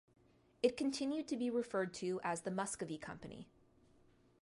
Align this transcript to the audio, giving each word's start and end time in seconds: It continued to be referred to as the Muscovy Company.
It 0.63 0.77
continued 0.77 1.27
to 1.27 1.37
be 1.37 1.51
referred 1.51 1.93
to 1.99 2.19
as 2.23 2.41
the 2.41 2.49
Muscovy 2.49 2.97
Company. 2.97 3.47